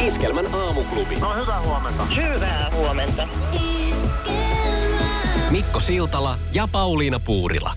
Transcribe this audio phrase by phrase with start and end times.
[0.00, 1.16] Iskelmän aamuklubi.
[1.16, 2.04] No hyvää huomenta.
[2.04, 3.28] Hyvää huomenta.
[5.50, 7.76] Mikko Siltala ja Pauliina Puurila.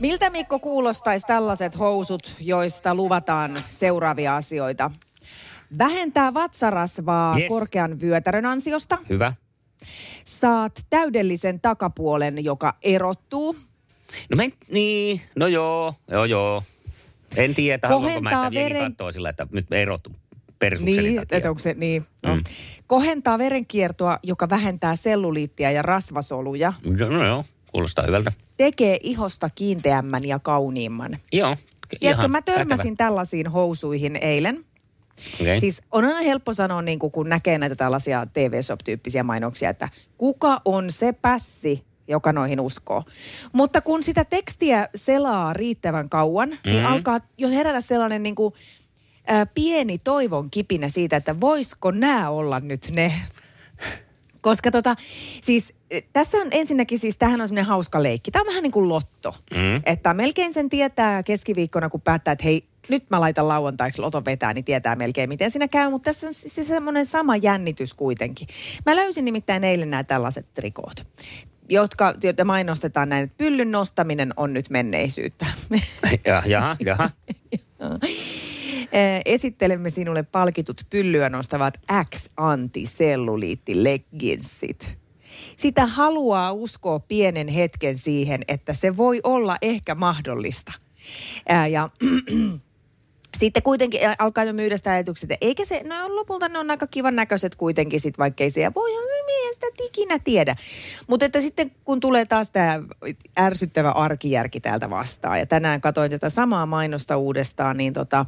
[0.00, 4.90] Miltä Mikko kuulostaisi tällaiset housut, joista luvataan seuraavia asioita?
[5.78, 7.48] Vähentää vatsarasvaa Yes.
[7.48, 8.98] korkean vyötärön ansiosta.
[9.08, 9.32] Hyvä.
[10.24, 13.56] Saat täydellisen takapuolen, joka erottuu.
[14.30, 16.62] No me, niin, no joo, joo joo.
[17.36, 20.12] En tiedä, haluanko mä, että veren- sillä, että nyt erottu
[20.60, 21.36] persukseni Niin, takia.
[21.36, 22.04] että onko se niin?
[22.22, 22.36] No.
[22.36, 22.42] Mm.
[22.86, 26.72] Kohentaa verenkiertoa, joka vähentää selluliittia ja rasvasoluja.
[26.84, 28.32] No, no joo, kuulostaa hyvältä.
[28.56, 31.18] Tekee ihosta kiinteämmän ja kauniimman.
[31.32, 31.56] Joo.
[32.00, 33.08] Tiedätkö, mä törmäsin pätevä.
[33.08, 34.64] tällaisiin housuihin eilen.
[35.40, 35.60] Okei.
[35.60, 40.92] Siis on aina helppo sanoa, niin kun näkee näitä tällaisia TV-shop-tyyppisiä mainoksia, että kuka on
[40.92, 43.04] se pässi, joka noihin uskoo.
[43.52, 46.70] Mutta kun sitä tekstiä selaa riittävän kauan, mm-hmm.
[46.70, 48.54] niin alkaa jo herätä sellainen niin kuin,
[49.54, 53.12] pieni toivon kipinä siitä, että voisiko nämä olla nyt ne.
[54.40, 54.96] Koska tota,
[55.40, 58.30] siis eh, tässä on ensinnäkin siis, tämähän on semmoinen hauska leikki.
[58.30, 59.34] Tämä on vähän niin kuin lotto.
[59.50, 59.82] Mm.
[59.86, 64.54] Että melkein sen tietää keskiviikkona, kun päättää, että hei, nyt mä laitan lauantaiksi loton vetää,
[64.54, 65.90] niin tietää melkein, miten siinä käy.
[65.90, 68.48] Mutta tässä on siis se semmoinen sama jännitys kuitenkin.
[68.86, 71.04] Mä löysin nimittäin eilen nämä tällaiset trikoot
[71.70, 75.46] jotka, joita mainostetaan näin, että pyllyn nostaminen on nyt menneisyyttä.
[76.24, 77.10] Ja, jaha, jaha.
[78.92, 81.80] Eh, Esittelemme sinulle palkitut pyllyä nostavat
[82.14, 85.00] X-antiselluliitti-leggingsit.
[85.56, 90.72] Sitä haluaa uskoa pienen hetken siihen, että se voi olla ehkä mahdollista.
[91.48, 91.88] Ää, ja
[93.40, 96.86] sitten kuitenkin alkaa jo myydä sitä ajatukset, että eikä se, no lopulta ne on aika
[96.86, 100.56] kivan näköiset kuitenkin sit, vaikka ei se, ja voihan se miestä ikinä tiedä.
[101.06, 102.82] Mutta että sitten kun tulee taas tämä
[103.38, 108.26] ärsyttävä arkijärki täältä vastaan, ja tänään katsoin tätä samaa mainosta uudestaan, niin tota,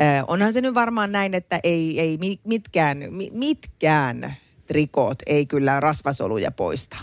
[0.00, 5.46] äh, onhan se nyt varmaan näin, että ei, ei mi- mitkään, mi- mitkään trikoot ei
[5.46, 6.96] kyllä rasvasoluja poista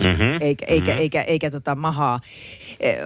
[0.00, 0.38] Mm-hmm.
[0.40, 1.02] eikä, eikä, mm-hmm.
[1.02, 2.20] eikä, eikä tota mahaa,
[2.80, 2.98] eh,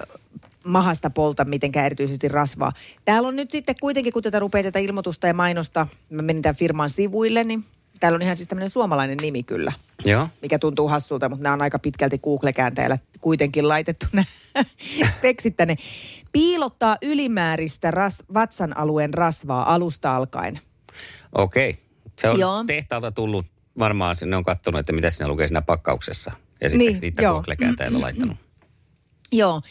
[0.65, 2.73] mahasta polta mitenkään erityisesti rasvaa.
[3.05, 6.55] Täällä on nyt sitten kuitenkin, kun tätä rupeaa tätä ilmoitusta ja mainosta, mä menin tämän
[6.55, 7.63] firman sivuille, niin
[7.99, 9.71] täällä on ihan siis tämmöinen suomalainen nimi kyllä,
[10.05, 10.27] Joo.
[10.41, 14.25] mikä tuntuu hassulta, mutta nämä on aika pitkälti Google-käänteellä kuitenkin laitettu nämä
[15.09, 15.75] speksit tänne.
[16.31, 20.59] Piilottaa ylimääristä ras, vatsan alueen rasvaa alusta alkaen.
[21.35, 21.77] Okei.
[22.19, 22.63] Se on Joo.
[22.63, 23.45] tehtaalta tullut,
[23.79, 26.31] varmaan sinne on katsonut, että mitä siinä lukee siinä pakkauksessa.
[26.61, 27.33] Ja sitten Niin, niitä joo.
[27.33, 28.37] Google-kääntäjällä laittanut.
[29.31, 29.61] Joo.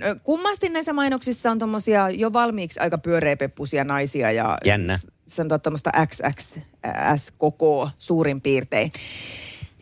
[0.00, 4.58] No, Kummasti näissä mainoksissa on tommosia jo valmiiksi aika pyöreäpeppusia naisia ja...
[4.64, 4.98] Jännä.
[5.26, 8.92] Sanotaan tuommoista XXS koko suurin piirtein.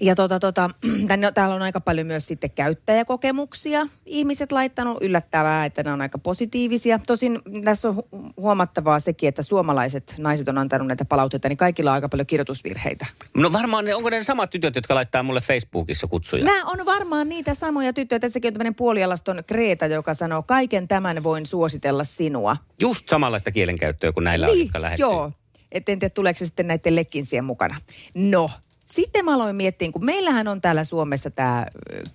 [0.05, 0.71] Ja tota, tota,
[1.09, 3.87] tänne, täällä on aika paljon myös sitten käyttäjäkokemuksia.
[4.07, 7.01] Ihmiset laittanut yllättävää, että ne on aika positiivisia.
[7.07, 11.91] Tosin tässä on hu- huomattavaa sekin, että suomalaiset naiset on antanut näitä palautteita, niin kaikilla
[11.91, 13.07] on aika paljon kirjoitusvirheitä.
[13.35, 16.45] No varmaan, onko ne samat tytöt, jotka laittaa mulle Facebookissa kutsuja?
[16.45, 18.19] Nämä on varmaan niitä samoja tyttöjä.
[18.19, 22.57] Tässäkin on tämmöinen puolialaston Kreeta, joka sanoo, kaiken tämän voin suositella sinua.
[22.81, 25.07] Just samanlaista kielenkäyttöä kuin näillä on, jotka lähestyy.
[25.07, 25.33] Niin, joo.
[25.73, 27.77] Et en tiedä, tuleeko se sitten näiden lekkinsien mukana.
[28.15, 28.51] No,
[28.85, 31.67] sitten mä aloin miettiä, kun meillähän on täällä Suomessa tämä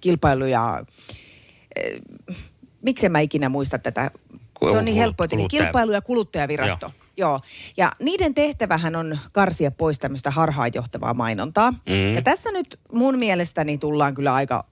[0.02, 0.84] kilpailu ja...
[1.80, 2.36] Äh,
[2.82, 4.12] miksi mä ikinä muista tätä?
[4.72, 6.86] Se on niin Kulut- helppo, että kilpailu- ja kuluttajavirasto.
[6.86, 7.00] Joo.
[7.18, 7.40] Joo.
[7.78, 11.72] Ja niiden tehtävähän on karsia pois tämmöistä harhaanjohtavaa mainontaa.
[11.72, 12.16] Mm.
[12.16, 14.66] Ja tässä nyt mun mielestäni tullaan kyllä aika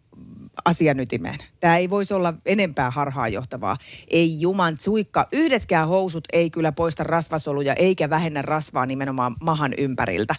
[0.65, 1.39] asian ytimeen.
[1.59, 3.77] Tämä ei voisi olla enempää harhaanjohtavaa.
[4.11, 5.27] Ei juman suikka.
[5.31, 10.35] Yhdetkään housut ei kyllä poista rasvasoluja eikä vähennä rasvaa nimenomaan mahan ympäriltä.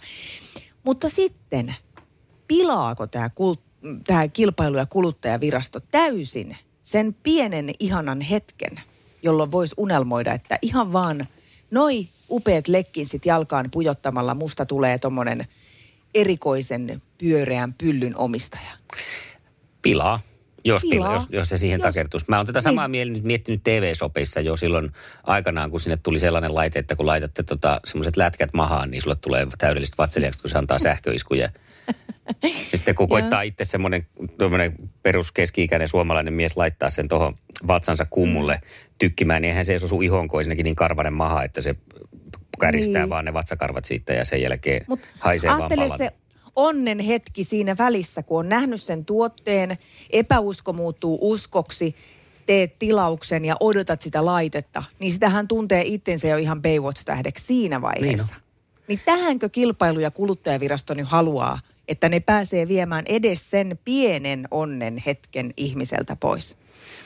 [0.83, 1.75] Mutta sitten,
[2.47, 8.81] pilaako tämä kult- tämä kilpailu- ja kuluttajavirasto täysin sen pienen ihanan hetken,
[9.23, 11.27] jolloin voisi unelmoida, että ihan vaan
[11.71, 15.47] noi upeat lekkinsit jalkaan pujottamalla musta tulee tommonen
[16.13, 18.71] erikoisen pyöreän pyllyn omistaja.
[19.81, 20.19] Pilaa.
[20.65, 21.13] Jos, pilaa.
[21.13, 22.25] jos, jos se siihen Jos- takertuisi.
[22.29, 23.13] Mä oon tätä samaa Niin.
[23.13, 23.27] niin.
[23.27, 24.91] miettinyt TV-sopeissa jo silloin
[25.23, 29.15] aikanaan, kun sinne tuli sellainen laite, että kun laitatte tota, semmoiset lätkät mahaan, niin sulle
[29.15, 31.49] tulee täydelliset vatseliakset, kun se antaa sähköiskuja.
[32.43, 34.05] ja sitten kun koittaa itse semmoinen
[35.03, 37.35] perus keski-ikäinen suomalainen mies laittaa sen tuohon
[37.67, 38.61] vatsansa kummulle
[38.97, 41.75] tykkimään, niin eihän se osu ihonko ensinnäkin niin karvanen maha, että se
[42.59, 43.09] käristää Niin.
[43.09, 46.09] vaan ne vatsakarvat siitä ja sen jälkeen Mut haisee vaan se
[46.59, 49.77] onnen hetki siinä välissä, kun on nähnyt sen tuotteen,
[50.09, 51.95] epäusko muuttuu uskoksi,
[52.45, 58.35] teet tilauksen ja odotat sitä laitetta, niin sitähän tuntee itsensä jo ihan Baywatch-tähdeksi siinä vaiheessa.
[58.35, 58.43] Niin,
[58.87, 65.03] niin tähänkö kilpailu- ja kuluttajavirasto nyt haluaa, että ne pääsee viemään edes sen pienen onnen
[65.05, 66.57] hetken ihmiseltä pois?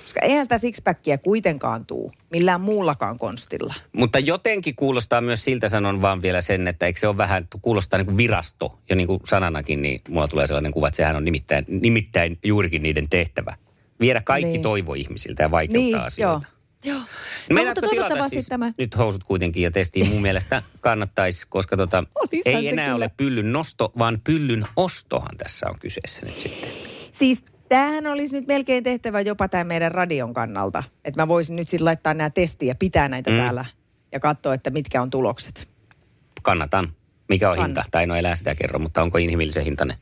[0.01, 3.73] Koska eihän sitä sixpackia kuitenkaan tuu millään muullakaan konstilla.
[3.93, 7.97] Mutta jotenkin kuulostaa myös siltä, sanon vaan vielä sen, että eikö se ole vähän, kuulostaa
[7.97, 8.79] niin kuin virasto.
[8.89, 12.83] Ja niin kuin sananakin, niin mulla tulee sellainen kuva, että sehän on nimittäin, nimittäin juurikin
[12.83, 13.55] niiden tehtävä.
[13.99, 14.61] Viedä kaikki Niin.
[14.61, 16.47] toivo ihmisiltä ja vaikeuttaa Niin, asioita.
[16.85, 16.93] joo.
[16.95, 16.99] joo.
[16.99, 18.73] No, mutta tilata toivottavasti siis tämä...
[18.77, 22.95] nyt housut kuitenkin ja testiin mun mielestä kannattaisi, koska tota, Olishan ei enää kyllä.
[22.95, 26.69] ole pyllyn nosto, vaan pyllyn ostohan tässä on kyseessä nyt sitten.
[27.11, 27.43] Siis
[27.73, 30.83] tämähän olisi nyt melkein tehtävä jopa tämän meidän radion kannalta.
[31.05, 33.37] Että mä voisin nyt sitten laittaa nämä testiä ja pitää näitä mm.
[33.37, 33.65] täällä
[34.11, 35.67] ja katsoa, että mitkä on tulokset.
[36.43, 36.93] Kannatan.
[37.29, 37.83] Mikä on Kann- hinta?
[37.91, 39.97] Tai no elää sitä kerro, mutta onko inhimillisen hintainen?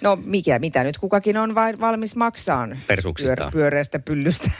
[0.00, 3.52] No mikä, mitä nyt kukakin on vai valmis maksaan Persuksistaan.
[3.52, 4.50] pyöreästä pyllystä.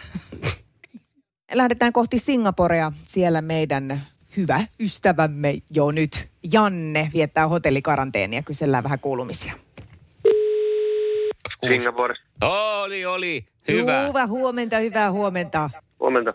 [1.53, 2.93] Lähdetään kohti Singaporea.
[3.07, 4.03] Siellä meidän
[4.37, 8.43] hyvä ystävämme jo nyt, Janne, viettää hotellikaranteenia.
[8.43, 9.53] Kysellään vähän kuulumisia.
[11.47, 11.79] Onks kuusi?
[11.79, 12.15] Singapore.
[12.43, 13.45] Oli, oli.
[13.69, 14.01] Hyvä.
[14.01, 15.71] Hyvää huomenta, hyvää huomenta.
[16.01, 16.33] Huomenta.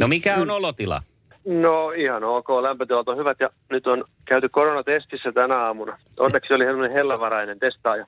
[0.00, 1.02] No mikä on olotila?
[1.46, 5.98] No ihan ok, lämpötilat on hyvät ja nyt on käyty koronatestissä tänä aamuna.
[6.18, 8.06] Onneksi oli sellainen hellävarainen testaaja.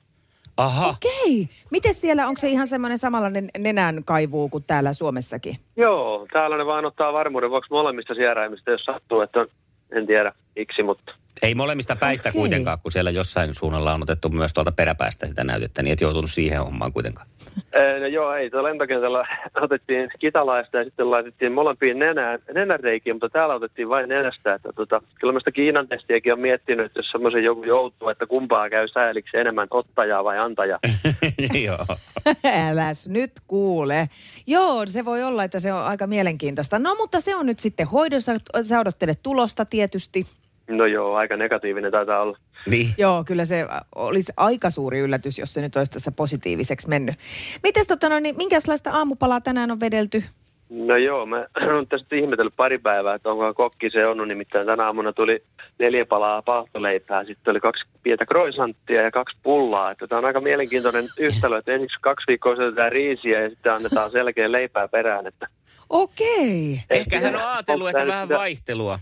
[0.57, 0.87] Aha.
[0.87, 1.47] Okei.
[1.71, 5.55] Miten siellä, onko se ihan semmoinen samanlainen nenän kaivuu kuin täällä Suomessakin?
[5.75, 9.47] Joo, täällä ne vaan ottaa varmuuden vuoksi molemmista sieraimista, jos sattuu, että on,
[9.91, 11.11] en tiedä miksi, mutta
[11.43, 12.39] Ei molemmista päistä Okei.
[12.39, 16.29] kuitenkaan, kun siellä jossain suunnalla on otettu myös tuolta peräpäästä sitä näytettä, niin et joutunut
[16.29, 17.27] siihen hommaan kuitenkaan.
[17.75, 18.49] Ee, no joo, ei.
[18.49, 19.27] Tuolla lentokentällä
[19.65, 24.53] otettiin kitalaista ja sitten laitettiin molempiin nenään, nenäreikiin, mutta täällä otettiin vain nenästä.
[24.53, 28.25] Että tota, kyllä mä sitä Kiinan testiäkin on miettinyt, että jos semmoisen joku joutuu, että
[28.25, 30.79] kumpaa käy sääliksi enemmän ottajaa vai antajaa.
[31.65, 31.85] Joo.
[32.69, 34.09] Äläs nyt kuule.
[34.47, 36.79] Joo, se voi olla, että se on aika mielenkiintoista.
[36.79, 38.31] No, mutta se on nyt sitten hoidossa.
[38.61, 40.25] Sä odottelet tulosta tietysti.
[40.67, 42.37] No joo, aika negatiivinen taitaa olla.
[42.65, 42.87] Niin.
[42.97, 47.15] Joo, kyllä se olisi aika suuri yllätys, jos se nyt olisi tässä positiiviseksi mennyt.
[47.63, 50.23] Mites tota, no, niin, minkälaista aamupalaa tänään on vedelty?
[50.69, 51.37] No joo, mä
[51.73, 54.27] oon tästä ihmetellyt pari päivää, että onko kokki se on.
[54.27, 55.43] Nimittäin tänä aamuna tuli
[55.79, 59.91] neljä palaa paahtoleipää, sitten oli kaksi pientä kroisanttia ja kaksi pullaa.
[59.91, 64.11] Että tämä on aika mielenkiintoinen yhtälö, että ensiksi kaksi viikkoa syötetään riisiä ja sitten annetaan
[64.11, 65.27] selkeä leipää perään.
[65.27, 65.47] Että
[65.89, 66.81] Okei.
[66.89, 68.99] Ehkä hän on ajatellut, että vähän sitä- vaihtelua.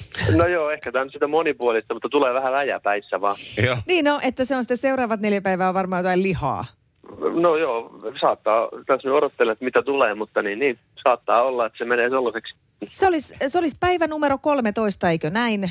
[0.38, 3.34] No joo, ehkä tämä on sitä monipuolista, mutta tulee vähän läjäpäissä vaan.
[3.66, 3.76] Joo.
[3.86, 6.64] Niin no, että se on sitten seuraavat neljä päivää on varmaan jotain lihaa.
[7.34, 11.78] No joo, saattaa, tässä nyt odottelen, että mitä tulee, mutta niin, niin saattaa olla, että
[11.78, 12.54] se menee sellaiseksi.
[12.88, 15.70] Se olisi, se olisi päivä numero 13, eikö näin?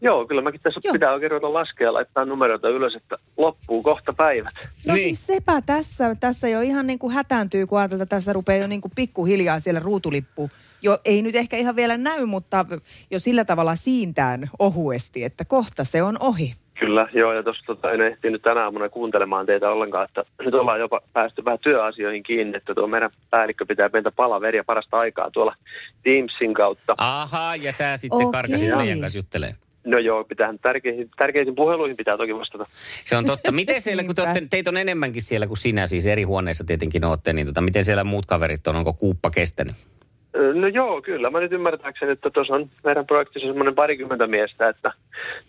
[0.00, 0.92] Joo, kyllä mäkin tässä Joo.
[0.92, 4.52] pitää oikein ruveta laskea ja laittaa numeroita ylös, että loppuu kohta päivät.
[4.86, 5.02] No Niin.
[5.02, 8.66] siis sepä tässä, tässä jo ihan niin kuin hätääntyy, kun ajatellaan, että tässä rupeaa jo
[8.66, 10.48] niin kuin pikkuhiljaa siellä ruutulippu.
[10.82, 12.64] Jo ei nyt ehkä ihan vielä näy, mutta
[13.10, 16.52] jo sillä tavalla siintään ohuesti, että kohta se on ohi.
[16.80, 20.80] Kyllä, joo, ja tuossa tota, en ehtinyt tänä aamuna kuuntelemaan teitä ollenkaan, että nyt ollaan
[20.80, 25.54] jopa päästy vähän työasioihin kiinni, että tuo meidän päällikkö pitää pientä palaveria parasta aikaa tuolla
[26.02, 26.94] Teamsin kautta.
[26.98, 28.32] Aha, ja sä sitten Okei.
[28.32, 29.58] karkasit meidän kanssa juttelemaan.
[29.84, 32.64] No joo, pitää tärkeisiin, tärkeisiin puheluihin pitää toki vastata.
[33.04, 33.52] Se on totta.
[33.52, 37.04] Miten siellä, kun te olette, teitä on enemmänkin siellä kuin sinä, siis eri huoneissa tietenkin
[37.04, 39.76] olette, niin tota, miten siellä muut kaverit on, onko kuuppa kestänyt?
[40.54, 41.30] No joo, kyllä.
[41.30, 44.92] Mä nyt ymmärtääkseni, että tuossa on meidän projektissa semmoinen parikymmentä miestä, että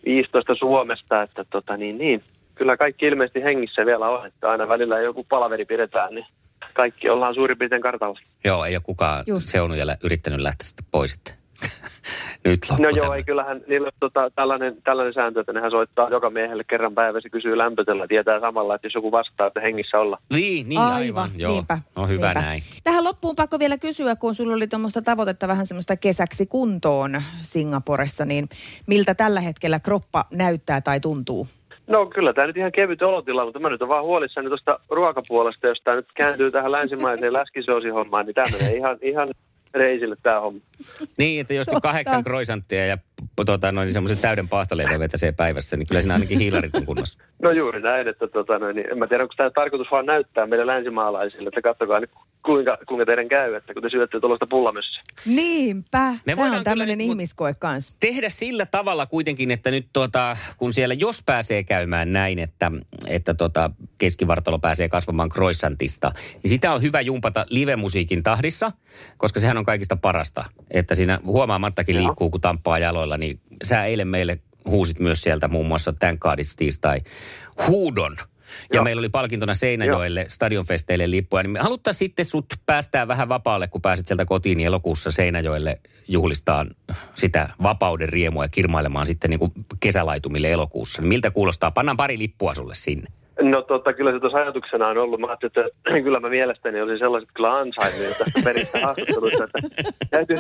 [0.06, 2.24] 15 Suomesta, että tota niin, niin.
[2.56, 6.25] Kyllä kaikki ilmeisesti hengissä vielä on, että aina välillä joku palaveri pidetään, niin
[6.74, 8.20] kaikki ollaan suurin piirtein kartalla.
[8.44, 9.50] Joo, ei ole kukaan Just.
[9.50, 11.38] seunut yrittänyt lähteä sitten pois sitten.
[12.46, 16.10] Nyt loppu No joo, ei kyllähän niillä on tota, tällainen, tällainen sääntö, että nehän soittaa
[16.10, 20.18] joka miehelle kerran päivässä, kysyy lämpötellä, tietää samalla, että jos joku vastaa, että hengissä olla.
[20.34, 21.30] Niin, niin aivan.
[21.38, 21.51] Joo.
[21.51, 21.80] niinpä.
[21.96, 22.42] No hyvä niinpä.
[22.42, 22.62] näin.
[22.84, 28.25] Tähän loppuun pakko vielä kysyä, kun sulla oli tuommoista tavoitetta vähän semmoista kesäksi kuntoon Singaporessa,
[28.25, 28.50] niin
[28.88, 31.48] miltä tällä hetkellä kroppa näyttää tai tuntuu?
[31.88, 35.68] No kyllä tämä nyt ihan kevyt olotila, mutta mä nyt on vaan huolissani tuosta ruokapuolesta,
[35.68, 39.30] jos tämä nyt kääntyy tähän länsimaiseen läskisoosihommaan, niin tämä menee ihan, ihan
[39.74, 40.60] reisille tämä homma.
[41.18, 42.98] Niin, että jos kahdeksan kroisanttia ja
[43.46, 47.20] tota, noin, semmoisen täyden paahtoleivän vetäsee päivässä, niin kyllä siinä ainakin hiilarit on kunnossa.
[47.44, 50.48] No juuri näin, että tota, noin, niin en mä tiedä, onko tämä tarkoitus vaan näyttää
[50.48, 52.12] meille länsimaalaisille, että katsokaa nyt,
[52.46, 55.01] kuinka, kuinka teidän käy, että kun te syötte tuollaista pullamössiä.
[55.25, 56.12] Niinpä.
[56.25, 57.93] Me Tämä on tämmöinen ihmiskoe kanssa.
[58.00, 62.72] tehdä sillä tavalla kuitenkin, että nyt tuota, kun siellä jos pääsee käymään näin, että,
[63.10, 66.12] että tota, keskivartalo pääsee kasvamaan croissantista,
[66.43, 68.72] niin sitä on hyvä jumpata live-musiikin tahdissa,
[69.17, 70.43] koska sehän on kaikista parasta.
[70.72, 75.67] Että siinä huomaamattakin liikkuu, kun tamppaa jaloilla, niin sä eilen meille huusit myös sieltä muun
[75.67, 77.00] muassa It's tiistai
[77.67, 78.17] huudon.
[78.74, 78.84] Ja Joo.
[78.84, 81.44] meillä oli palkintona Seinäjoelle stadionfesteille lippuja.
[81.44, 85.79] Niin me haluttaisiin sitten sut päästää vähän vapaalle, kun pääset sieltä kotiin niin elokuussa Seinäjoelle
[86.08, 86.70] juhlistaan
[87.13, 91.01] sitä vapauden riemua ja kirmailemaan sitten niin kuin kesälaitumille elokuussa.
[91.01, 91.72] Niin miltä kuulostaa?
[91.72, 93.08] Pannaan pari lippua sulle sinne.
[93.41, 95.20] No tota, kyllä se tuossa ajatuksena on ollut.
[95.20, 99.44] Mä ajattelin, että kyllä mä mielestäni olisin sellaiset kyllä ansainnut tästä peristä haastattelusta.
[99.44, 99.60] Että
[100.10, 100.38] täytyy,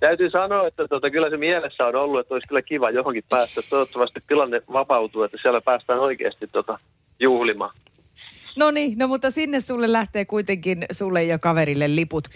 [0.00, 3.60] täytyy sanoa, että tota, kyllä se mielessä on ollut, että olisi kyllä kiva johonkin päästä.
[3.70, 6.78] Toivottavasti tilanne vapautuu, että siellä päästään oikeasti tota,
[7.20, 7.70] juhlimaan.
[8.58, 12.28] No niin, no mutta sinne sulle lähtee kuitenkin sulle ja kaverille liput.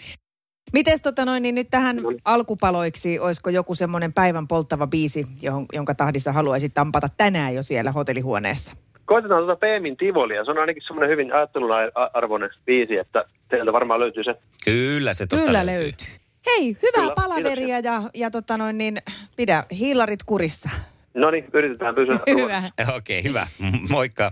[0.73, 5.95] Mites tota noin, niin nyt tähän alkupaloiksi, olisiko joku semmoinen päivän polttava biisi, johon, jonka
[5.95, 8.75] tahdissa haluaisit tampata tänään jo siellä hotellihuoneessa?
[9.05, 10.45] Koitetaan tuota Peemin Tivolia.
[10.45, 14.35] Se on ainakin semmoinen hyvin ajattelun a- arvoinen biisi, että teiltä varmaan löytyy se.
[14.65, 16.07] Kyllä se tosta Kyllä löytyy.
[16.45, 18.97] Hei, hyvää Kyllä, palaveria ja, ja tota noin, niin
[19.35, 20.69] pidä hiilarit kurissa.
[21.13, 22.19] No niin, yritetään pysyä.
[22.41, 22.63] Hyvä.
[22.95, 23.47] Okei, okay, hyvä.
[23.89, 24.31] Moikka.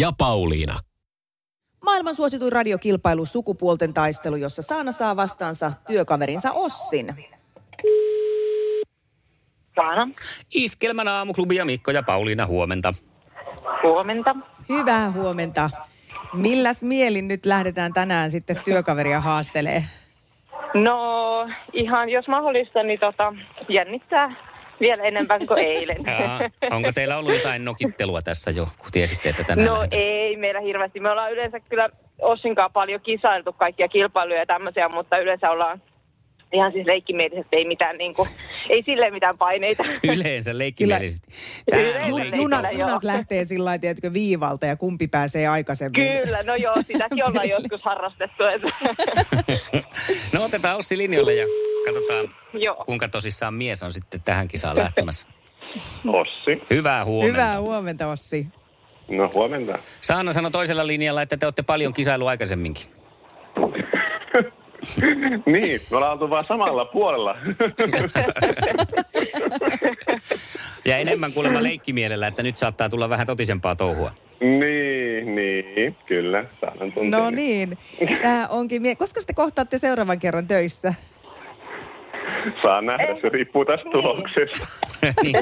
[0.00, 0.78] Ja Pauliina.
[1.84, 7.06] Maailman suosituin radiokilpailu Sukupuolten taistelu, jossa Saana saa vastaansa työkaverinsa Ossin.
[9.74, 10.08] Saana,
[10.54, 12.94] Iskelmän aamuklubi ja Mikko ja Pauliina huomenta.
[13.82, 14.36] huomenta.
[14.68, 15.70] Hyvää huomenta.
[16.34, 19.84] Milläs mielin nyt lähdetään tänään sitten työkaveria haastelee?
[20.74, 20.98] No
[21.72, 23.34] ihan jos mahdollista, niin tota,
[23.68, 24.48] jännittää
[24.80, 25.96] vielä enemmän kuin eilen.
[26.06, 30.02] Jaa, onko teillä ollut jotain nokittelua tässä jo, kun tiesitte, että tänään No lähdetään?
[30.02, 31.00] ei meillä hirveästi.
[31.00, 31.88] Me ollaan yleensä kyllä
[32.22, 35.82] Ossinkaan paljon kisailtu kaikkia kilpailuja ja tämmöisiä, mutta yleensä ollaan
[36.52, 38.28] ihan siis leikkimielisesti, ei mitään niin kuin,
[38.70, 39.84] ei silleen mitään paineita.
[40.02, 41.28] Yleensä leikkimielisesti.
[41.70, 46.22] Tää Yleensä Ju, junat, junat lähtee sillä lailla, tiedätkö, viivalta ja kumpi pääsee aikaisemmin.
[46.22, 48.42] Kyllä, no joo, sitäkin ollaan joskus harrastettu.
[48.44, 48.68] Että.
[50.32, 51.46] No otetaan Ossi linjoille ja
[51.84, 52.84] katsotaan, joo.
[52.84, 55.28] kuinka tosissaan mies on sitten tähän kisaan lähtemässä.
[56.06, 56.64] Ossi.
[56.70, 57.32] Hyvää huomenta.
[57.32, 58.46] Hyvää huomenta, Ossi.
[59.08, 59.78] No huomenta.
[60.00, 62.90] Saana sanoi toisella linjalla, että te olette paljon kisailu aikaisemminkin.
[65.52, 67.36] niin, me ollaan oltu vaan samalla puolella.
[70.84, 74.10] Ja enemmän kuulemma leikkimielellä, että nyt saattaa tulla vähän totisempaa touhua.
[74.40, 76.44] niin, niin, kyllä.
[76.94, 77.20] Tuntea.
[77.20, 77.78] No niin.
[78.22, 80.94] Tämä onkin mie- Koska te kohtaatte seuraavan kerran töissä?
[82.62, 84.66] Saa nähdä, se riippuu tästä tuloksesta.
[85.22, 85.36] niin,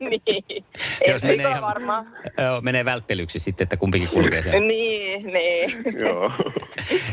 [0.10, 0.64] niin.
[1.08, 2.06] jos Ei menee, ihan, varmaan.
[2.38, 4.60] joo, menee välttelyksi sitten, että kumpikin kulkee siellä.
[4.60, 5.84] Niin, niin.
[6.00, 6.32] Joo.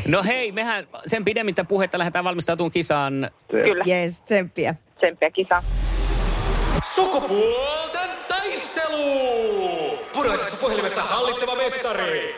[0.08, 3.30] No hei, mehän sen pidemmittä puhetta lähdetään valmistautumaan kisaan.
[3.50, 4.74] Kyllä, Jees, tsemppiä.
[4.96, 5.62] tsemppiä kisa.
[6.94, 9.98] Sukupuolten taistelu!
[10.12, 12.34] Puraisessa puhelimessa hallitseva mestari.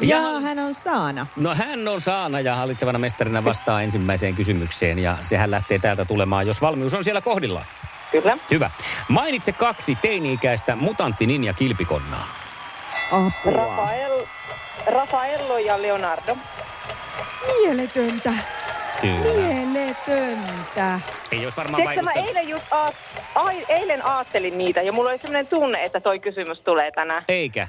[0.00, 1.26] Ja hän on Saana.
[1.36, 6.46] No hän on Saana ja hallitsevana mestarina vastaa ensimmäiseen kysymykseen ja sehän lähtee täältä tulemaan,
[6.46, 7.66] jos valmius on siellä kohdillaan.
[8.12, 8.38] Kyllä.
[8.50, 8.70] Hyvä.
[9.08, 12.28] Mainitse kaksi teini-ikäistä mutantti ninja kilpikonnaa.
[13.12, 13.52] Apua.
[13.52, 14.26] Rafael,
[14.86, 16.36] Rafaello ja Leonardo.
[17.46, 18.32] Mieletöntä.
[19.00, 19.18] Kyllä.
[19.20, 21.00] Mieletöntä.
[21.32, 22.36] Ei olisi varmaan Tiedätkö, mä vaikuttanut.
[22.38, 22.94] eilen, just aat,
[23.34, 27.24] ai, eilen aattelin niitä ja mulla oli sellainen tunne, että toi kysymys tulee tänään.
[27.28, 27.68] Eikä.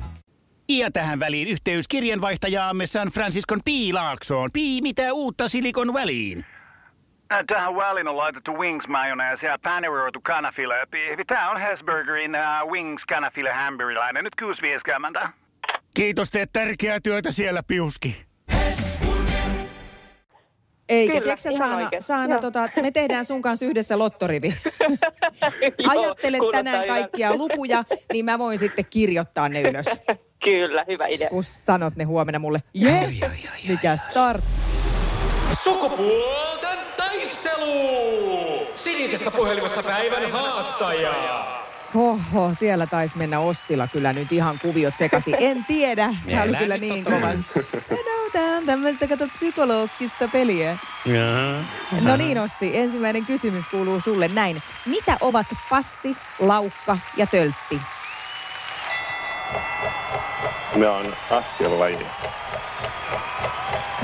[0.77, 4.49] Ja tähän väliin yhteys kirjanvaihtajaamme San Franciscon Piilaaksoon.
[4.53, 6.45] Pii, mitä uutta Silikon väliin?
[7.31, 10.73] Äh, Tähän väliin on laitettu wings mayonnaise ja paneroitu kanafila.
[11.27, 14.23] Tämä on Hesburgerin uh, wings kanafila hamburilainen.
[14.23, 14.33] Nyt
[15.23, 15.29] 6.50.
[15.93, 18.25] Kiitos, teet tärkeää työtä siellä, Piuski.
[20.89, 21.89] Eikä, Kyllä, tiedätkö Saana.
[21.99, 22.41] Saana Joo.
[22.41, 24.53] tota, me tehdään sun kanssa yhdessä lottorivi.
[25.91, 29.85] Ajattele tänään kaikkia lukuja, niin mä voin sitten kirjoittaa ne ylös.
[30.43, 31.29] Kyllä, hyvä idea.
[31.29, 32.63] Kun sanot ne huomenna mulle.
[32.83, 33.25] Yes!
[33.67, 34.43] Mikä start?
[35.63, 38.67] Sukupuolten taistelu!
[38.73, 41.13] Sinisessä puhelimessa päivän haastaja.
[41.93, 45.35] Hoho, siellä taisi mennä Ossilla kyllä nyt ihan kuviot sekaisin.
[45.39, 46.15] En tiedä.
[46.29, 47.45] Tämä oli kyllä niin kovan.
[47.89, 50.77] No, tää on tämmöistä, kato, psykologista peliä.
[51.05, 51.63] Jaha.
[52.01, 54.61] No niin, Ossi, ensimmäinen kysymys kuuluu sulle näin.
[54.85, 57.81] Mitä ovat passi, laukka ja töltti?
[60.75, 62.07] Ne on askellaji.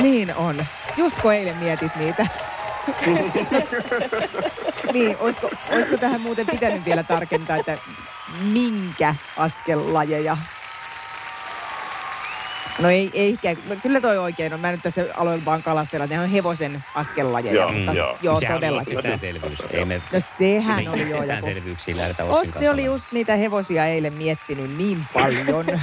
[0.02, 0.56] Niin on.
[0.98, 2.28] Just kun eilen mietit niitä.
[4.94, 7.78] niin, olisiko, olisiko tähän muuten pitänyt vielä tarkentaa, että
[8.54, 10.38] minkä askellajeja?
[12.80, 13.62] No ei, ei ehkä.
[13.82, 14.60] Kyllä toi oikein on.
[14.60, 17.56] Mä nyt tässä aloin vaan kalastella, että ne on hevosen askellajeja.
[17.56, 18.18] Joo, mutta, joo.
[18.22, 18.94] joo Sehän oli todellakin.
[18.94, 19.64] itsestäänselvyys.
[19.72, 21.14] Ei me, No sehän me oli jo joku.
[21.14, 25.66] itsestäänselvyyksiä lähdetä Ossin Ossi kanssa oli just niitä hevosia eilen miettinyt niin paljon.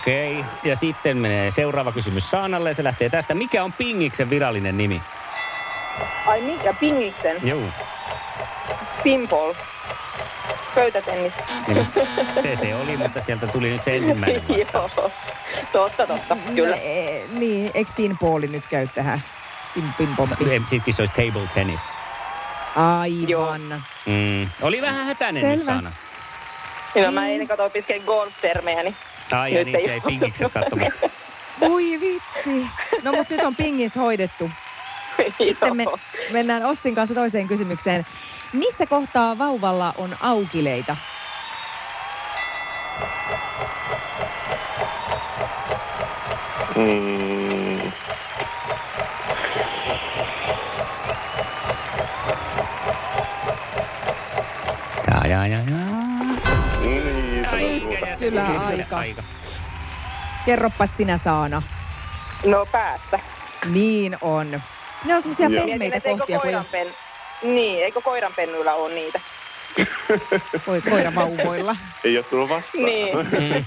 [0.00, 3.34] Okei, ja sitten menee seuraava kysymys Saanalle se lähtee tästä.
[3.34, 5.00] Mikä on Pingiksen virallinen nimi?
[6.26, 6.72] Ai mikä?
[6.72, 7.36] Pingiksen?
[7.42, 7.62] Joo.
[9.02, 9.52] Pinball.
[10.76, 11.32] Pöytätennis.
[11.68, 11.86] Niin,
[12.42, 14.96] se se oli, mutta sieltä tuli nyt se ensimmäinen vastaus.
[14.96, 15.10] Joo.
[15.72, 16.36] Totta, totta.
[16.54, 16.76] Kyllä.
[16.76, 19.22] Eh, niin, eikö pinballi nyt käy tähän?
[19.74, 20.48] Pin, pin, pom, pin.
[20.60, 21.80] Sittenkin se olisi table tennis.
[22.76, 23.82] Aivan.
[24.06, 24.50] Mm.
[24.62, 25.72] Oli vähän hätäinen nyt Selvä.
[25.72, 25.92] Saana.
[26.94, 28.96] Hyvä, mä eilen katsoin opiskelin golf-termejä, niin
[29.32, 30.92] Ai ja Nyt niitä ei pingikset katsomaan.
[31.60, 32.66] Voi vitsi.
[33.02, 34.50] No mutta nyt on pingis hoidettu.
[35.38, 35.98] Sitten me Joo.
[36.30, 38.06] mennään Ossin kanssa toiseen kysymykseen.
[38.52, 40.96] Missä kohtaa vauvalla on aukileita?
[46.76, 47.92] Mm,
[55.10, 55.76] Ja, ja, ja, ja.
[57.56, 58.16] niin, tuota.
[58.16, 58.46] Syllä
[58.96, 59.22] aika.
[60.46, 61.62] Kerroppas sinä Saana.
[62.44, 63.20] No päästä.
[63.72, 64.62] Niin on.
[65.04, 67.05] Ne on semmoisia pehmeitä kohtia, kun jos koiranpen...
[67.42, 69.20] Niin, eikö koiranpennuilla ole niitä?
[70.66, 71.76] voi koira vauvoilla.
[72.04, 72.84] Ei ole tullut vastaan.
[72.84, 73.66] Niin.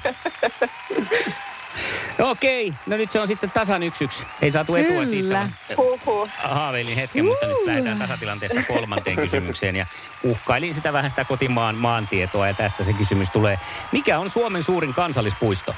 [2.32, 4.26] Okei, no nyt se on sitten tasan yksi yksi.
[4.42, 5.22] Ei saatu etua siitä.
[5.22, 5.40] Kyllä.
[5.40, 6.30] vaan Huhhuh.
[6.38, 9.76] Haaveilin hetken, mutta nyt lähdetään tasatilanteessa kolmanteen kysymykseen.
[9.76, 9.86] Ja
[10.24, 13.60] uhkailin sitä vähän sitä kotimaan maantietoa ja tässä se kysymys tulee.
[13.92, 15.76] Mikä on Suomen suurin kansallispuisto?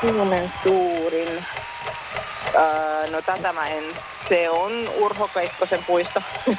[0.00, 1.44] Suomen suurin.
[2.56, 3.84] Öö, no tätä mä en.
[4.28, 6.22] Se on Urho Keikkosen puisto.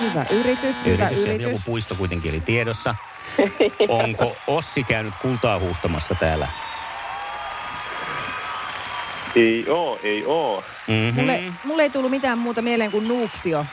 [0.00, 1.64] Hyvä yritys, hyvä Yritys, ja joku yritys.
[1.66, 2.94] puisto kuitenkin oli tiedossa.
[3.88, 6.48] Onko Ossi käynyt kultaa huuhtamassa täällä?
[9.36, 10.64] Ei oo, ei oo.
[10.86, 11.20] Mm-hmm.
[11.20, 13.66] Mulle, mulle ei tullut mitään muuta mieleen kuin Nuuksio.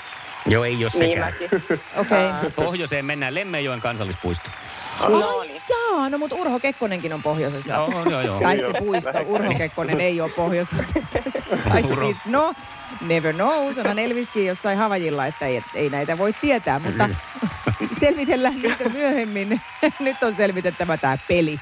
[0.46, 1.34] Joo, ei ole niin sekään.
[1.34, 1.80] mäkin.
[1.96, 2.30] Okei.
[2.30, 2.50] Okay.
[2.50, 4.50] Pohjoiseen mennään Lemmenjoen kansallispuisto.
[5.00, 5.62] No Ai niin.
[5.70, 7.76] jaa, no mutta Urho Kekkonenkin on pohjoisessa.
[7.76, 8.40] Joo, joo, joo.
[8.40, 9.20] Tai se puisto.
[9.26, 11.00] Urho Kekkonen ei ole pohjoisessa.
[11.74, 12.54] Ai siis, no,
[13.02, 13.78] never knows.
[13.78, 17.10] Onhan Elviskin jossain Havajilla, että ei, ei näitä voi tietää, mutta
[18.00, 19.62] selvitellään niitä myöhemmin.
[20.00, 21.60] Nyt on selvitettävä tämä peli.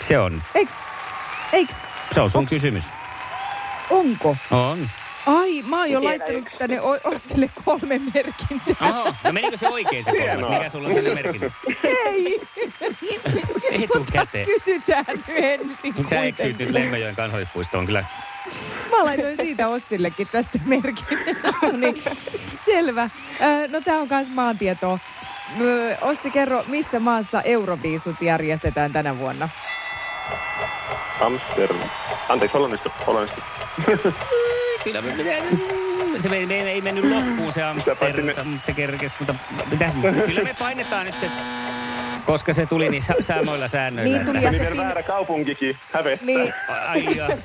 [0.00, 0.76] Se on, Eiks?
[1.52, 1.76] Eiks?
[2.12, 2.84] se on sun Onks- kysymys.
[3.90, 4.36] Onko?
[4.50, 4.90] On.
[5.26, 6.56] Ai, mä oon jo Tiedä laittanut yksi.
[6.58, 8.76] tänne Ossille kolme merkintää.
[8.80, 10.56] Aha, no menikö se oikein se kolme?
[10.56, 11.52] Mikä sulla on sinne merkinnyt?
[11.84, 12.40] Ei.
[13.72, 14.46] Etukäteen.
[14.46, 16.70] Kysytään nyt ensin Sä eksyit nyt.
[16.70, 18.04] Lemmenjoen kansallispuistoon kyllä.
[18.90, 21.06] Mä laitoin siitä Ossillekin tästä merkin.
[21.62, 22.02] no niin,
[22.64, 23.10] selvä.
[23.68, 24.98] No tää on kans maantietoa.
[26.00, 29.48] Ossi, kerro, missä maassa Euroviisut järjestetään tänä vuonna?
[31.20, 31.78] Amsterdam.
[32.28, 32.90] Anteeksi, Hollannista.
[33.06, 33.42] Hollannista.
[34.84, 35.12] Kyllä me
[36.18, 39.34] se me, me, ei mennyt loppuun se Amsterdam, mutta se kerkesi, mutta
[39.70, 39.94] pitäis,
[40.26, 41.26] kyllä me painetaan nyt se,
[42.26, 44.16] koska se tuli niin sa- samoilla säännöillä.
[44.16, 44.76] Niin tuli ja se pin...
[44.76, 45.76] väärä kaupunkikin.
[45.92, 46.26] Hävettää.
[46.26, 46.52] Niin,
[46.88, 47.28] Ai ja.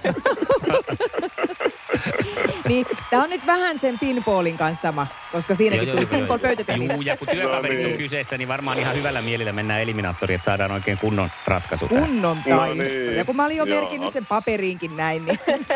[2.70, 6.92] niin, tää on nyt vähän sen pinballin kanssa sama, koska siinäkin tuli pinball pöytätennis.
[6.92, 7.98] Juu, ja kun työkaverit No on niin.
[7.98, 11.88] kyseessä, niin varmaan ihan hyvällä mielellä mennään eliminaattoriin, että saadaan oikein kunnon ratkaisu.
[11.88, 12.84] Kunnon No taisto.
[12.84, 13.80] niin, Ja kun mä olin jo joo.
[13.82, 15.40] merkinnyt sen paperiinkin näin, niin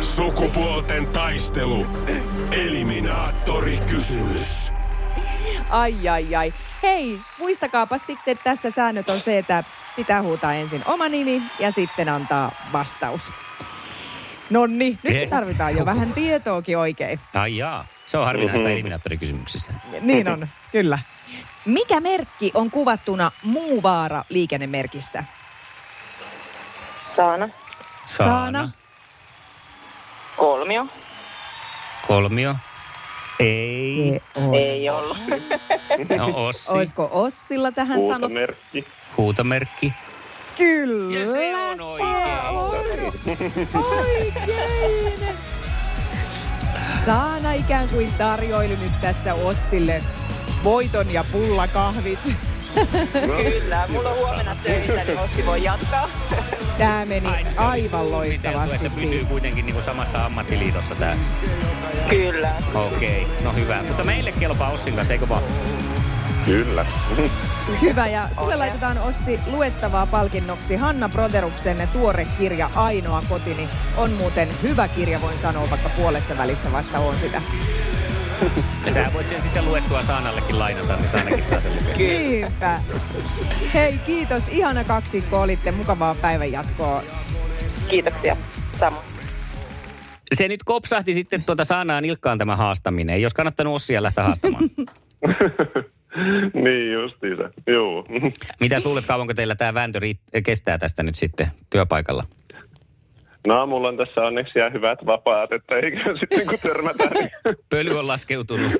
[0.00, 1.86] Sukupuolten taistelu.
[2.52, 4.72] Eliminaattori kysymys.
[5.70, 6.54] ai ai ai.
[6.82, 9.64] Hei, muistakaapa sitten, että tässä säännöt on se, että
[9.96, 13.32] pitää huutaa ensin oma nimi ja sitten antaa vastaus.
[14.50, 15.30] Nonni, nyt Yes.
[15.30, 17.20] tarvitaan jo vähän tietoakin oikein.
[17.34, 19.72] Ai jaa, se on harvinaista eliminaattorikysymyksissä.
[20.00, 20.98] Niin on, kyllä.
[21.64, 25.24] Mikä merkki on kuvattuna Muuvaara liikennemerkissä?
[27.16, 27.48] Saana.
[28.06, 28.70] Saana.
[30.36, 30.86] Kolmio.
[32.06, 32.54] Kolmio.
[33.40, 34.22] Ei.
[34.34, 34.54] Se on.
[34.54, 35.18] Ei ollut.
[36.18, 36.72] No Ossi.
[36.72, 38.18] Olisiko Ossilla tähän sanottu?
[38.28, 38.84] Huutomerkki.
[39.16, 39.92] Huutomerkki.
[40.58, 41.18] Kyllä.
[41.18, 42.08] Ja se on oikein.
[42.54, 43.12] on oikein.
[47.06, 50.02] Saana ikään kuin tarjoili nyt tässä Ossille
[50.64, 52.32] voiton ja pullakahvit.
[53.12, 56.08] Kyllä, mulla on huomenna töitä, niin Ossi voi jatkaa.
[56.78, 59.26] Tämä meni Ai, se aivan loistavasti että pysyy siis.
[59.28, 61.16] kuitenkin niin kuin samassa ammattiliitossa tämä.
[62.10, 62.52] Kyllä.
[62.74, 63.82] Okei, no hyvä.
[63.82, 65.42] Mutta meille kelpaa Ossin kanssa, eikö vaan?
[66.48, 66.86] Kyllä.
[67.82, 73.68] Hyvä ja sulle laitetaan Ossi luettavaa palkinnoksi Hanna Broderuksen tuore kirja Ainoa kotini.
[73.96, 77.42] On muuten hyvä kirja, voin sanoa, vaikka puolessa välissä vasta on sitä.
[78.86, 81.96] Ja sä voit sen sitten luettua Saanallekin lainata, niin Saanakin saa sen lukea.
[81.96, 82.80] Niinpä.
[83.74, 84.48] Hei, kiitos.
[84.48, 85.72] Ihana kaksikko olitte.
[85.72, 87.02] Mukavaa päivän jatkoa.
[87.88, 88.36] Kiitoksia.
[88.80, 89.04] Samoin.
[90.34, 93.14] Se nyt kopsahti sitten tuota Saanaan Ilkkaan tämä haastaminen.
[93.14, 94.64] Ei olisi kannattanut Ossia lähteä haastamaan.
[96.64, 97.50] niin justiinsa.
[97.66, 98.04] Joo.
[98.60, 102.24] Mitä luulet, kauanko teillä tämä vääntö riitt- kestää tästä nyt sitten työpaikalla?
[103.46, 107.10] No, mulla on tässä onneksi ihan hyvät vapaat, että eikä sitten kun törmätään.
[107.10, 107.30] Niin...
[107.70, 108.72] Pöly on laskeutunut.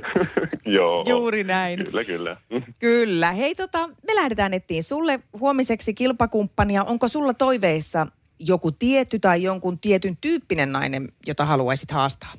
[0.66, 1.04] Joo.
[1.08, 1.84] Juuri näin.
[1.84, 2.36] Kyllä, kyllä.
[2.80, 3.32] Kyllä.
[3.32, 6.84] Hei, tota, me lähdetään nettiin sulle huomiseksi kilpakumppania.
[6.84, 8.06] Onko sulla toiveissa
[8.40, 12.32] joku tietty tai jonkun tietyn tyyppinen nainen, jota haluaisit haastaa?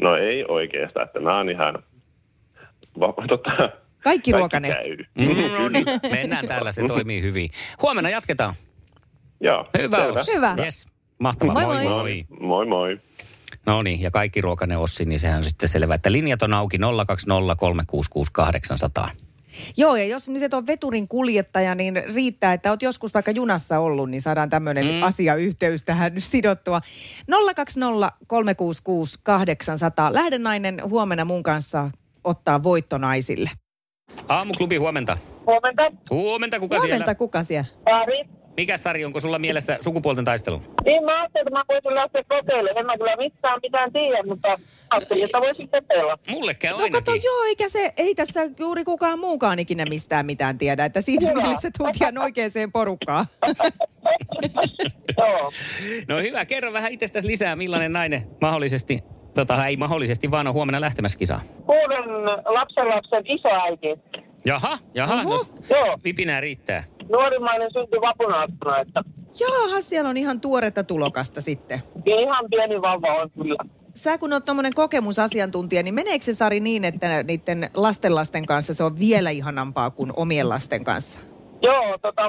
[0.00, 1.82] No ei oikeastaan, että mä oon ihan...
[3.00, 3.50] Va- tota,
[4.04, 4.68] Kaikki ruokane.
[5.18, 5.26] Mm,
[5.58, 7.50] no niin, mennään täällä, se toimii hyvin.
[7.82, 8.54] Huomenna jatketaan.
[9.40, 9.66] Joo.
[9.78, 10.20] Hyvä selvä.
[10.20, 10.34] Ossi.
[10.34, 10.54] Hyvä.
[10.58, 10.86] Yes.
[11.18, 11.54] Mahtavaa.
[11.54, 11.84] Moi Moi moi.
[11.84, 12.24] moi.
[12.40, 12.48] moi.
[12.48, 13.00] Moi moi.
[13.66, 16.76] No niin, ja kaikki ruokane Ossi, niin sehän on sitten selvä, että linjat on auki
[16.76, 16.80] 020366800.
[19.76, 23.78] Joo, ja jos nyt et ole veturin kuljettaja, niin riittää, että oot joskus vaikka junassa
[23.78, 25.02] ollut, niin saadaan tämmöinen mm.
[25.02, 26.80] asiayhteys tähän nyt sidottua.
[27.54, 30.12] 020 366 800.
[30.12, 31.90] Lähdenainen huomenna mun kanssa
[32.24, 33.50] ottaa voittonaisille.
[34.28, 35.16] Aamuklubi, huomenta.
[35.46, 35.82] Huomenta.
[36.10, 37.14] Huomenta, kuka Huomenta, siellä?
[37.14, 37.66] kuka siellä?
[37.86, 38.24] Ari.
[38.56, 40.62] Mikä Sari, onko sulla mielessä sukupuolten taistelu?
[40.84, 42.78] Niin mä ajattelin, että mä voisin lähteä kokeilemaan.
[42.78, 44.58] En mä kyllä mitään mitään tiedä, mutta
[44.90, 46.18] ajattelin, että voisin kokeilla.
[46.30, 46.92] Mulle käy No ainakin.
[46.92, 51.30] kato, joo, eikä se, ei tässä juuri kukaan muukaan ikinä mistään mitään tiedä, että siinä
[51.30, 51.42] Hyvä.
[51.42, 53.26] mielessä tuut ihan oikeaan porukkaan.
[56.08, 58.98] No hyvä, kerro vähän itsestäsi lisää, millainen nainen mahdollisesti,
[59.34, 61.40] tota ei mahdollisesti, vaan on huomenna lähtemässä kisaan.
[61.66, 62.04] Kuuden
[62.54, 64.00] lapsenlapsen isoäiti.
[64.44, 65.98] Jaha, jaha, no, Joo.
[66.04, 66.84] vipinää riittää.
[67.08, 69.02] Nuorimmainen syntyi vapunaattuna, että
[69.40, 71.82] Jaaha, siellä on ihan tuoretta tulokasta sitten.
[72.06, 73.56] ihan pieni vauva on kyllä.
[73.94, 78.84] Sä kun oot tommonen kokemusasiantuntija, niin meneekö se Sari niin, että niiden lastenlasten kanssa se
[78.84, 81.18] on vielä ihanampaa kuin omien lasten kanssa?
[81.62, 82.22] Joo, tota,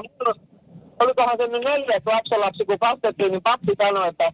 [1.00, 4.32] olikohan se nyt neljäs lapsenlapsi, kun kastettiin, niin pappi sanoi, että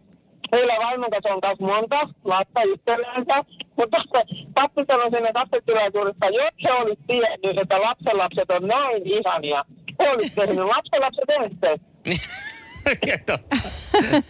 [0.53, 3.35] heillä vaimon kanssa on taas monta lasta itsellensä.
[3.77, 4.19] Mutta se
[4.55, 9.65] pappi sanoi sinne kastetilaisuudessa, jos he olisi tiennyt, että lapsenlapset on näin ihania,
[9.99, 11.77] olisi tehnyt lapsenlapset ensin.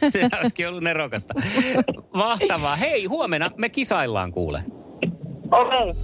[0.10, 1.34] Se olisikin ollut nerokasta.
[2.14, 2.76] Mahtavaa.
[2.76, 4.64] Hei, huomenna me kisaillaan kuule.
[5.54, 5.90] Okei.
[5.90, 6.04] Okay.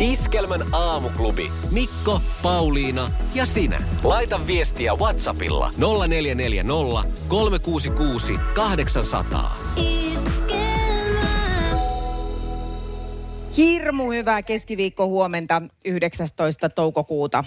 [0.00, 1.50] Iskelmän aamuklubi.
[1.70, 3.78] Mikko, Pauliina ja sinä.
[4.04, 5.70] Laita viestiä Whatsappilla
[6.06, 9.54] 0440 366 800.
[9.76, 10.66] Iskelmä.
[13.56, 16.68] Hirmu hyvää keskiviikko huomenta 19.
[16.68, 17.44] toukokuuta.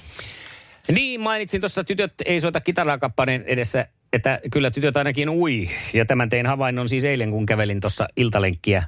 [0.92, 2.98] Niin, mainitsin tuossa tytöt ei soita kitaraa
[3.48, 5.70] edessä, että kyllä tytöt ainakin ui.
[5.94, 8.84] Ja tämän tein havainnon siis eilen, kun kävelin tuossa iltalenkkiä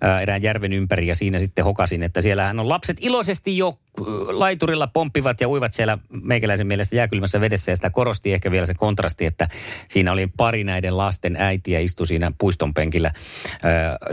[0.00, 3.78] ää, erään järven ympäri ja siinä sitten hokasin, että siellähän on lapset iloisesti jo
[4.28, 8.74] laiturilla pomppivat ja uivat siellä meikäläisen mielestä jääkylmässä vedessä ja sitä korosti ehkä vielä se
[8.74, 9.48] kontrasti, että
[9.88, 13.10] siinä oli pari näiden lasten äitiä istui siinä puiston penkillä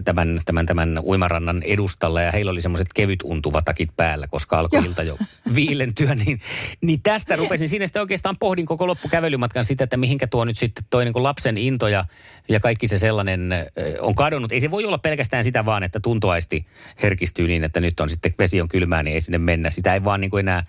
[0.06, 4.86] tämän, tämän, tämän uimarannan edustalla ja heillä oli semmoiset kevyt untuvatakit päällä, koska alkoi Joo.
[4.86, 5.18] ilta jo
[5.56, 6.40] viilentyä, niin,
[6.82, 7.70] niin tästä rupesin.
[7.70, 11.24] Siinä sitten oikeastaan pohdin koko loppukävelymatkan sitä, että mihinkä tuo nyt sitten toi niin kuin
[11.24, 12.06] lapsen into ja,
[12.50, 13.54] ja kaikki se sellainen
[14.00, 14.52] on kadonnut.
[14.52, 16.66] Ei se voi olla pelkästään sitä vaan, että tuntoaisti
[17.04, 19.70] herkistyy niin, että nyt on sitten vesi on kylmää, niin ei sinne mennä.
[19.74, 20.64] Sitä ei vaan niin kuin enää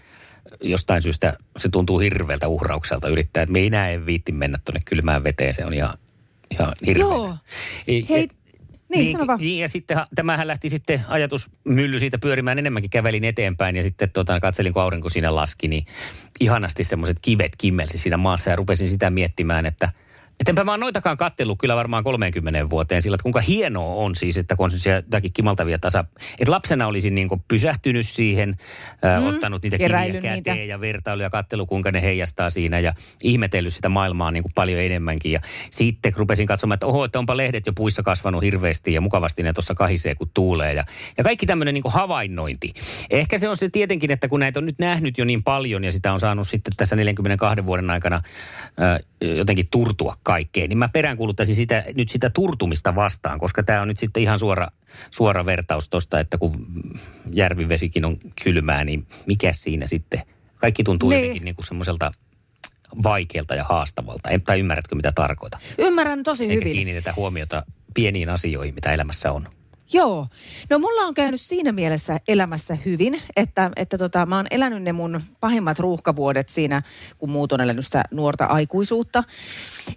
[0.61, 5.25] jostain syystä, se tuntuu hirveältä uhraukselta yrittää, että me enää ei viitti mennä tuonne kylmään
[5.25, 5.55] veteen.
[5.55, 5.95] Se on ihan,
[6.51, 7.03] ihan hirveä.
[7.05, 7.37] Joo.
[7.87, 8.29] Hei,
[8.95, 9.39] niin, sano vaan.
[9.39, 12.91] niin, ja sitten tämähän lähti sitten ajatusmylly siitä pyörimään enemmänkin.
[12.91, 15.87] Kävelin eteenpäin ja sitten tota, katselin, kun aurinko siinä laski, niin
[16.41, 19.93] ihanasti semmoiset kivet kimmelsi siinä maassa ja rupesin sitä miettimään, että
[20.41, 24.17] Et enpä mä oon noitakaan kattellut kyllä varmaan 30 vuoteen sillä, että kuinka hienoa on
[24.17, 26.05] siis, että kun on jotakin kimaltavia tasa...
[26.39, 28.55] Että lapsena olisin niin pysähtynyt siihen,
[29.21, 29.27] mm.
[29.27, 30.55] ottanut niitä kiviä käteen niitä.
[30.55, 32.93] ja vertailu ja kattelu, kuinka ne heijastaa siinä ja
[33.23, 35.33] ihmetellyt sitä maailmaa niin kuin paljon enemmänkin.
[35.33, 39.43] Ja sitten rupesin katsomaan, että oho, että onpa lehdet jo puissa kasvanut hirveästi ja mukavasti
[39.43, 40.73] ne tuossa kahisee, kun tuulee.
[40.73, 40.85] Ja,
[41.19, 42.73] ja kaikki tämmöinen niin havainnointi.
[43.11, 45.93] Ehkä se on se tietenkin, että kun näitä on nyt nähnyt jo niin paljon ja
[45.93, 48.99] sitä on saanut sitten tässä 42 vuoden aikana äh,
[49.37, 53.99] jotenkin turtua kaikkeen, niin mä peräänkuuluttaisin sitä, nyt sitä turtumista vastaan, koska tämä on nyt
[53.99, 54.69] sitten ihan suora,
[55.11, 56.67] suora vertaus tuosta, että kun
[57.33, 60.23] järvivesikin on kylmää, niin mikä siinä sitten?
[60.55, 61.21] Kaikki tuntuu Niin.
[61.23, 62.11] jotenkin niin kuin semmoiselta
[63.05, 64.31] vaikealta ja haastavalta.
[64.31, 65.61] En, tai ymmärrätkö, mitä tarkoitan?
[65.79, 66.73] Ymmärrän tosi Eikä hyvin.
[66.73, 67.63] kiinnitetä huomiota
[67.95, 69.47] pieniin asioihin, mitä elämässä on.
[69.95, 70.27] Joo.
[70.71, 74.93] No mulla on käynyt siinä mielessä elämässä hyvin, että, että tota, mä oon elänyt ne
[74.93, 76.83] mun pahimmat ruuhkavuodet siinä,
[77.19, 79.25] kun muut on elänyt sitä nuorta aikuisuutta.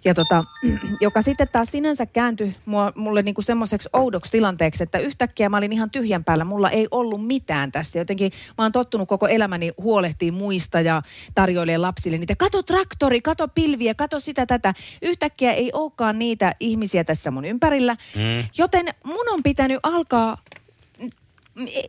[0.04, 0.42] Ja tota,
[1.00, 5.72] joka sitten taas sinänsä kääntyi mua, mulle niinku semmoiseksi oudoksi tilanteeksi, että yhtäkkiä mä olin
[5.72, 6.44] ihan tyhjän päällä.
[6.44, 7.98] Mulla ei ollut mitään tässä.
[7.98, 11.02] Jotenkin mä oon tottunut koko elämäni huolehtii muista ja
[11.34, 12.36] tarjoilee lapsille niitä.
[12.36, 14.74] Kato traktori, kato pilviä, kato sitä tätä.
[15.02, 17.96] Yhtäkkiä ei olekaan niitä ihmisiä tässä mun ympärillä.
[18.16, 18.48] Mm.
[18.58, 20.36] Joten mun on pitänyt alkaa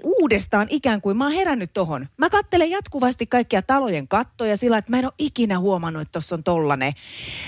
[0.03, 2.07] uudestaan ikään kuin mä oon herännyt tohon.
[2.17, 6.35] Mä kattelen jatkuvasti kaikkia talojen kattoja sillä, että mä en ole ikinä huomannut, että tuossa
[6.35, 6.93] on tollane.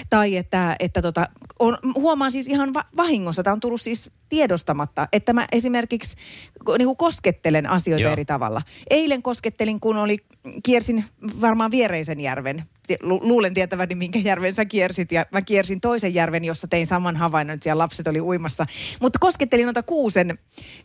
[0.09, 1.27] Tai että, että tota,
[1.59, 6.17] on, huomaan siis ihan va- vahingossa, tämä on tullut siis tiedostamatta, että mä esimerkiksi
[6.77, 8.11] niin kuin koskettelen asioita Joo.
[8.11, 8.61] eri tavalla.
[8.89, 10.17] Eilen koskettelin, kun oli,
[10.63, 11.05] kiersin
[11.41, 12.63] varmaan viereisen järven.
[13.01, 15.11] Luulen tietäväni, minkä järven sä kiersit.
[15.11, 18.65] Ja mä kiersin toisen järven, jossa tein saman havainnon, että siellä lapset oli uimassa.
[19.01, 20.37] Mutta koskettelin noita kuusen,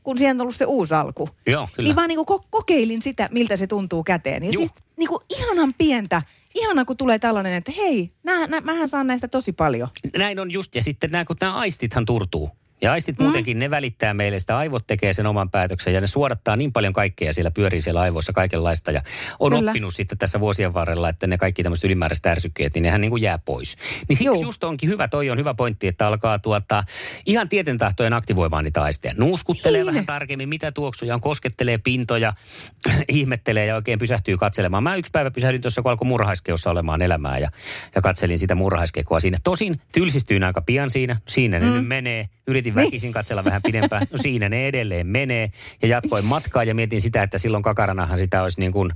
[0.03, 1.29] kun siellä on ollut se uusi alku.
[1.47, 1.87] Joo, kyllä.
[1.87, 4.43] Niin vaan niin kuin kokeilin sitä, miltä se tuntuu käteen.
[4.43, 4.67] Ja Juu.
[4.67, 6.23] siis niin kuin ihanan pientä.
[6.55, 9.89] Ihana, kun tulee tällainen, että hei, nää, nää, mähän saan näistä tosi paljon.
[10.17, 12.51] Näin on just, ja sitten nämä, kun nämä aistithan turtuu.
[12.83, 16.57] Ja aistit muutenkin, ne välittää meille sitä, aivot tekee sen oman päätöksen ja ne suodattaa
[16.57, 18.91] niin paljon kaikkea, siellä pyörii siellä aivoissa kaikenlaista.
[18.91, 19.03] Ja
[19.39, 19.71] on Kyllä.
[19.71, 23.23] oppinut sitten tässä vuosien varrella, että ne kaikki tämmöiset ylimääräiset ärsykkeet, niin nehän niin kuin
[23.23, 23.77] jää pois.
[24.09, 24.43] Niin siksi Juu.
[24.43, 26.85] just onkin hyvä, toi on hyvä pointti, että alkaa tuota,
[27.27, 29.15] ihan tieten tahtojen aktivoimaan niitä aisteja.
[29.17, 29.87] Nuuskuttelee Niin.
[29.87, 32.33] vähän tarkemmin, mitä tuoksuja on, koskettelee pintoja,
[33.09, 34.83] ihmettelee ja oikein pysähtyy katselemaan.
[34.83, 37.49] Mä yksi päivä pysähdyin tuossa, kun alkoi murhaiskeossa olemaan elämää ja,
[37.95, 39.39] ja katselin sitä murhaiskekoa siinä.
[39.45, 41.17] Tosin tylsistyin aika pian siinä.
[41.29, 41.73] Siinä ne mm.
[41.73, 42.29] nyt menee.
[42.49, 44.07] Yritin väkisin katsella vähän pidempään.
[44.11, 45.51] No siinä ne edelleen menee.
[45.83, 48.93] Ja jatkoin matkaa ja mietin sitä, että silloin kakaranahan sitä olisi niin kuin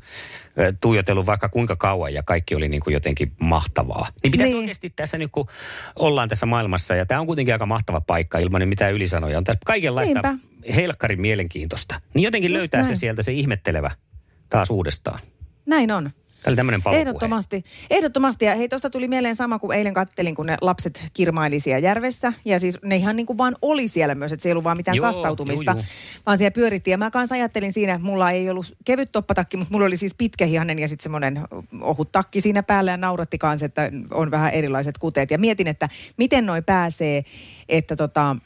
[0.81, 4.09] tuijotellut vaikka kuinka kauan ja kaikki oli niin kuin jotenkin mahtavaa.
[4.23, 4.61] Niin pitäisi Niin.
[4.61, 5.47] oikeasti tässä nyt, kun
[5.97, 9.39] ollaan tässä maailmassa ja tämä on kuitenkin aika mahtava paikka ilman mitään ylisanoja.
[9.39, 10.47] On tässä kaikenlaista Niinpä.
[10.75, 11.95] helkkarin mielenkiintoista.
[12.15, 12.97] Niin jotenkin Just löytää se näin.
[12.99, 13.91] sieltä se ihmettelevä
[14.49, 15.19] taas uudestaan.
[15.67, 16.11] Näin on.
[16.43, 17.01] Tämä oli tämmöinen palopuhe.
[17.01, 17.65] Ehdottomasti.
[17.91, 18.45] Ehdottomasti.
[18.45, 22.33] Ja hei, tuosta tuli mieleen sama kuin eilen kattelin, kun ne lapset kirmaili siellä järvessä.
[22.45, 24.77] Ja siis ne ihan niin kuin vaan oli siellä myös, että se ei ollut vaan
[24.77, 25.71] mitään Joo, kastautumista.
[25.71, 26.23] juu, juu.
[26.27, 26.93] Vaan siellä pyörittiin.
[26.93, 30.15] Ja mä kanssa ajattelin siinä, että mulla ei ollut kevyt toppatakki, mutta mulla oli siis
[30.15, 31.41] pitkähihanen ja sitten semmoinen
[31.81, 32.91] ohut takki siinä päällä.
[32.91, 35.31] Ja nauratti kanssa, että on vähän erilaiset kuteet.
[35.31, 37.23] Ja mietin, että miten noi pääsee,
[37.69, 38.37] että tota...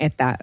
[0.00, 0.36] Että,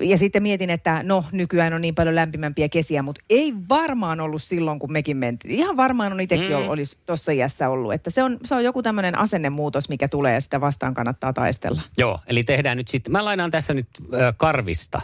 [0.00, 4.42] ja sitten mietin, että no nykyään on niin paljon lämpimämpiä kesiä, mutta ei varmaan ollut
[4.42, 5.54] silloin, kun mekin mentiin.
[5.54, 6.68] Ihan varmaan on itsekin mm.
[6.68, 7.92] olisi tuossa iässä ollut.
[7.92, 11.82] Että se on, se on joku tämmöinen asennemuutos, mikä tulee ja sitä vastaan kannattaa taistella.
[11.98, 15.00] Joo, eli tehdään nyt sitten, mä lainaan tässä nyt ö, Karvista.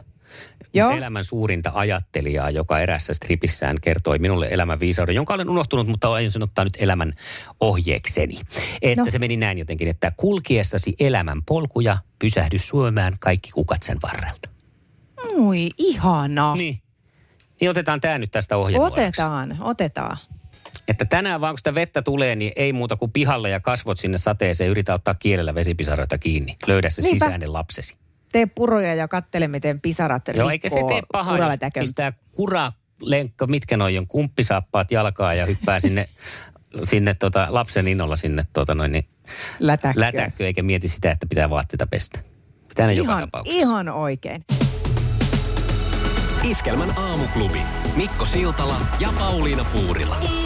[0.75, 0.91] Joo.
[0.91, 6.31] Elämän suurinta ajattelijaa, joka erässä stripissään kertoi minulle elämän viisauden, jonka olen unohtunut, mutta aion
[6.31, 7.13] sen ottaa nyt elämän
[7.61, 8.39] ohjeekseni.
[8.83, 9.11] Että No.
[9.11, 14.51] se meni näin jotenkin, että kulkiessasi elämän polkuja pysähdy syömään kaikki kukat sen varrelta.
[15.37, 16.55] Ui, ihana.
[16.55, 16.79] Niin.
[17.61, 19.01] Niin otetaan tämä nyt tästä ohjenuoraksi.
[19.03, 20.17] Otetaan, otetaan.
[20.89, 24.19] Että tänään vaan kun sitä vettä tulee, niin ei muuta kuin pihalle ja kasvot sinne
[24.19, 24.71] sateeseen.
[24.71, 26.57] Yritä ottaa kielellä vesipisaroita kiinni.
[26.67, 27.25] Löydä se Niinpä.
[27.27, 27.97] sisäinen lapsesi.
[28.37, 33.47] Tee puroja ja kattele, miten pisarat Joo, eikä se tee pahaa, jos pistää kura, lenkka,
[33.47, 36.09] mitkä noi on, kumppisaappaat jalkaa ja hyppää sinne,
[36.91, 39.09] sinne tota, lapsen innolla sinne tota noin, niin
[39.61, 40.01] lätäkkö.
[40.01, 42.21] lätäkkö, eikä mieti sitä, että pitää vaatteita pestä.
[42.69, 43.61] Pitää ne joka Ihan, tapauksessa.
[43.61, 44.45] ihan oikein.
[46.45, 47.61] Iskelmän aamuklubi.
[47.97, 50.46] Mikko Siltala ja Pauliina Puurila.